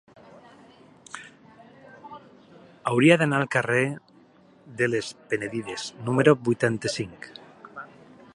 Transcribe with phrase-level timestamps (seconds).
[2.91, 3.85] Hauria d'anar al carrer
[4.81, 7.31] de les Penedides número vuitanta-cinc.